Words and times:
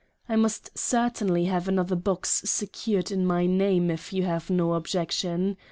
I 0.27 0.35
must 0.35 0.75
certainly 0.75 1.45
have 1.45 1.67
another 1.67 1.95
Box 1.95 2.41
secured 2.45 3.11
in 3.11 3.23
my 3.23 3.45
name 3.45 3.91
if 3.91 4.11
you 4.11 4.23
have 4.23 4.49
no 4.49 4.73
Objection. 4.73 5.57